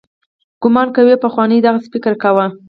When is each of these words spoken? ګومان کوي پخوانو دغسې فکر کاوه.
ګومان 0.61 0.87
کوي 0.95 1.15
پخوانو 1.23 1.63
دغسې 1.65 1.87
فکر 1.93 2.13
کاوه. 2.23 2.45